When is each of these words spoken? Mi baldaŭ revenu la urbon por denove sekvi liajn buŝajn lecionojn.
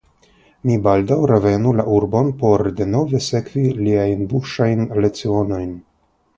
Mi 0.69 0.77
baldaŭ 0.87 1.17
revenu 1.31 1.73
la 1.81 1.85
urbon 1.97 2.33
por 2.41 2.65
denove 2.81 3.21
sekvi 3.29 3.69
liajn 3.85 4.27
buŝajn 4.35 4.85
lecionojn. 5.07 5.73